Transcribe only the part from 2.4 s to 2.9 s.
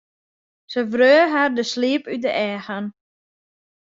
eagen.